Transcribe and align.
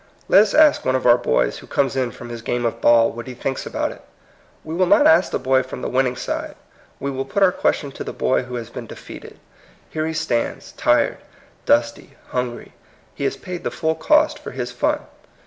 Let 0.27 0.41
us 0.41 0.55
ask 0.55 0.83
one 0.83 0.95
of 0.95 1.05
our 1.05 1.19
boys 1.19 1.59
who 1.59 1.67
comes 1.67 1.95
in 1.95 2.09
from 2.09 2.29
his 2.29 2.41
game 2.41 2.65
of 2.65 2.81
ball 2.81 3.11
what 3.11 3.27
he 3.27 3.35
thinks 3.35 3.67
about 3.67 3.91
it. 3.91 4.01
We 4.63 4.73
will 4.73 4.87
not 4.87 5.05
ask 5.05 5.29
the 5.31 5.37
boy 5.37 5.61
from 5.61 5.83
the 5.83 5.89
winning 5.89 6.15
side. 6.15 6.55
We 6.99 7.11
will 7.11 7.23
put 7.23 7.43
our 7.43 7.51
ques 7.51 7.75
tion 7.77 7.91
to 7.91 8.03
the 8.03 8.11
boy 8.11 8.41
who 8.41 8.55
has 8.55 8.71
been 8.71 8.87
defeated. 8.87 9.39
Here 9.91 10.07
he 10.07 10.13
stands, 10.13 10.71
tired, 10.71 11.17
dusty, 11.67 12.15
hungry. 12.29 12.73
He 13.13 13.25
has 13.25 13.37
paid 13.37 13.63
the 13.63 13.69
full 13.69 13.93
cost 13.93 14.39
for 14.39 14.49
his 14.49 14.71
fun. 14.71 15.01